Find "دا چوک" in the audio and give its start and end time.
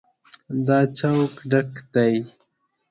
0.67-1.33